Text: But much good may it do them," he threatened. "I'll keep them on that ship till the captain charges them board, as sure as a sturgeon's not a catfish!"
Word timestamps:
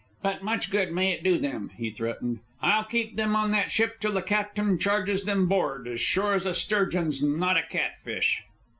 But 0.23 0.41
much 0.41 0.71
good 0.71 0.91
may 0.91 1.11
it 1.11 1.23
do 1.23 1.37
them," 1.37 1.69
he 1.77 1.91
threatened. 1.91 2.39
"I'll 2.59 2.85
keep 2.85 3.17
them 3.17 3.35
on 3.35 3.51
that 3.51 3.69
ship 3.69 3.99
till 3.99 4.13
the 4.13 4.23
captain 4.23 4.79
charges 4.79 5.25
them 5.25 5.47
board, 5.47 5.87
as 5.87 6.01
sure 6.01 6.33
as 6.33 6.47
a 6.47 6.55
sturgeon's 6.55 7.21
not 7.21 7.55
a 7.55 7.61
catfish!" 7.61 8.41